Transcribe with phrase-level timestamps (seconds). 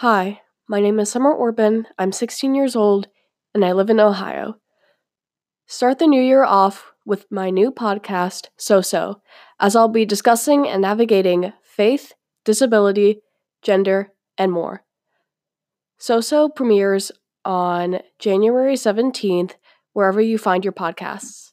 [0.00, 1.86] Hi, my name is Summer Orban.
[1.98, 3.08] I'm 16 years old
[3.52, 4.54] and I live in Ohio.
[5.66, 9.20] Start the new year off with my new podcast, So So,
[9.60, 12.14] as I'll be discussing and navigating faith,
[12.46, 13.20] disability,
[13.60, 14.84] gender, and more.
[15.98, 17.12] So So premieres
[17.44, 19.56] on January 17th,
[19.92, 21.52] wherever you find your podcasts.